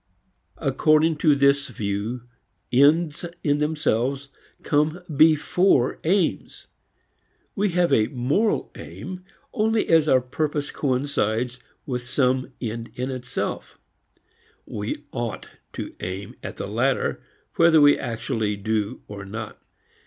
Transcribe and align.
According 0.57 1.17
to 1.17 1.35
this 1.35 1.67
view 1.67 2.23
ends 2.73 3.23
in 3.43 3.59
themselves 3.59 4.29
come 4.63 5.03
before 5.15 5.99
aims. 6.03 6.65
We 7.53 7.69
have 7.77 7.93
a 7.93 8.07
moral 8.07 8.71
aim 8.73 9.23
only 9.53 9.87
as 9.89 10.09
our 10.09 10.19
purpose 10.19 10.71
coincides 10.71 11.59
with 11.85 12.07
some 12.07 12.51
end 12.59 12.89
in 12.95 13.11
itself. 13.11 13.77
We 14.65 15.05
ought 15.11 15.45
to 15.73 15.93
aim 15.99 16.33
at 16.41 16.57
the 16.57 16.65
latter 16.67 17.21
whether 17.57 17.79
we 17.79 17.95
actually 17.95 18.55
do 18.55 19.03
or 19.07 19.23
not. 19.23 19.61